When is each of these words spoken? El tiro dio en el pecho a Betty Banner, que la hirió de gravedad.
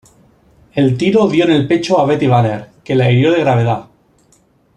El 0.73 0.97
tiro 0.97 1.27
dio 1.27 1.43
en 1.45 1.51
el 1.51 1.67
pecho 1.67 1.99
a 1.99 2.07
Betty 2.07 2.25
Banner, 2.25 2.71
que 2.83 2.95
la 2.95 3.11
hirió 3.11 3.31
de 3.33 3.41
gravedad. 3.41 3.85